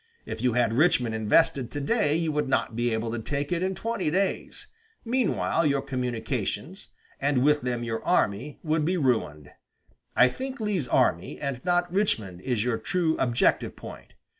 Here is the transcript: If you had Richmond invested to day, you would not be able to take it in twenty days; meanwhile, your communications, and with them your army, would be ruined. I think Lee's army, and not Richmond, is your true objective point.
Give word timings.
If 0.25 0.41
you 0.41 0.53
had 0.53 0.73
Richmond 0.73 1.13
invested 1.13 1.69
to 1.69 1.79
day, 1.79 2.15
you 2.15 2.31
would 2.31 2.49
not 2.49 2.75
be 2.75 2.91
able 2.91 3.11
to 3.11 3.19
take 3.19 3.51
it 3.51 3.61
in 3.61 3.75
twenty 3.75 4.09
days; 4.09 4.65
meanwhile, 5.05 5.63
your 5.63 5.83
communications, 5.83 6.89
and 7.19 7.43
with 7.43 7.61
them 7.61 7.83
your 7.83 8.03
army, 8.03 8.57
would 8.63 8.83
be 8.83 8.97
ruined. 8.97 9.51
I 10.15 10.27
think 10.27 10.59
Lee's 10.59 10.87
army, 10.87 11.39
and 11.39 11.63
not 11.63 11.93
Richmond, 11.93 12.41
is 12.41 12.63
your 12.63 12.79
true 12.79 13.15
objective 13.19 13.75
point. 13.75 14.15